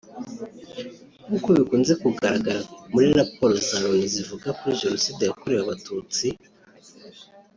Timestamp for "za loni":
3.67-4.07